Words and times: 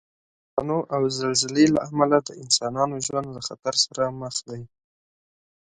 د 0.03 0.03
طوفانو 0.05 0.79
او 0.95 1.01
زلزلې 1.19 1.65
له 1.75 1.81
امله 1.89 2.17
د 2.23 2.29
انسانانو 2.43 2.95
ژوند 3.05 3.27
له 3.35 3.41
خطر 3.47 3.73
سره 3.85 4.03
مخ 4.19 4.35
دی. 4.49 4.61